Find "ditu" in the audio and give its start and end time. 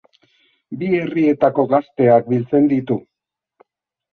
2.73-2.99